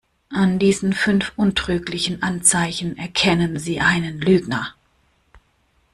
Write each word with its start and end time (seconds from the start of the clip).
An 0.31 0.57
diesen 0.57 0.93
fünf 0.93 1.31
untrüglichen 1.35 2.23
Anzeichen 2.23 2.97
erkennen 2.97 3.59
Sie 3.59 3.79
einen 3.81 4.19
Lügner. 4.19 4.73